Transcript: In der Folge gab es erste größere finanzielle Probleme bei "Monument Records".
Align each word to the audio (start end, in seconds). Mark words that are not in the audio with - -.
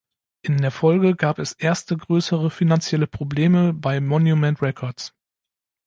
In 0.41 0.57
der 0.59 0.71
Folge 0.71 1.15
gab 1.15 1.37
es 1.37 1.51
erste 1.53 1.95
größere 1.95 2.49
finanzielle 2.49 3.05
Probleme 3.05 3.71
bei 3.71 4.01
"Monument 4.01 4.59
Records". 4.59 5.13